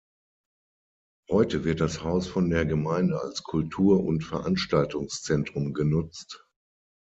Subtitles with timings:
[1.29, 6.43] Heute wird das Haus von der Gemeinde als Kultur- und Veranstaltungszentrum genutzt.